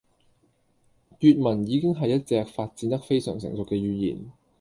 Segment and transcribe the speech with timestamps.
[1.19, 4.31] 粵文已經係一隻發展得非常成熟嘅語言